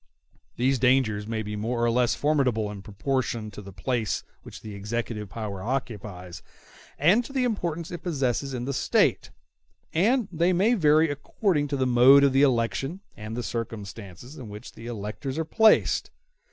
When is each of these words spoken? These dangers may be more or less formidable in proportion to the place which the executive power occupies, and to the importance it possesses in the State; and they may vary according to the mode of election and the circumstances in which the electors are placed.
These 0.55 0.79
dangers 0.79 1.27
may 1.27 1.43
be 1.43 1.55
more 1.55 1.85
or 1.85 1.91
less 1.91 2.15
formidable 2.15 2.71
in 2.71 2.81
proportion 2.81 3.51
to 3.51 3.61
the 3.61 3.71
place 3.71 4.23
which 4.41 4.61
the 4.61 4.73
executive 4.73 5.29
power 5.29 5.61
occupies, 5.61 6.41
and 6.97 7.23
to 7.23 7.31
the 7.31 7.43
importance 7.43 7.91
it 7.91 8.01
possesses 8.01 8.51
in 8.55 8.65
the 8.65 8.73
State; 8.73 9.29
and 9.93 10.27
they 10.31 10.53
may 10.53 10.73
vary 10.73 11.11
according 11.11 11.67
to 11.67 11.77
the 11.77 11.85
mode 11.85 12.23
of 12.23 12.35
election 12.35 13.01
and 13.15 13.37
the 13.37 13.43
circumstances 13.43 14.37
in 14.39 14.49
which 14.49 14.71
the 14.73 14.87
electors 14.87 15.37
are 15.37 15.45
placed. 15.45 16.09